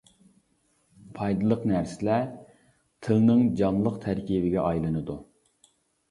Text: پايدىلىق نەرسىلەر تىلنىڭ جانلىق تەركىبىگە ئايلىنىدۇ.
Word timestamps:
پايدىلىق 1.17 1.65
نەرسىلەر 1.71 2.23
تىلنىڭ 3.07 3.43
جانلىق 3.59 3.99
تەركىبىگە 4.05 4.63
ئايلىنىدۇ. 4.71 5.19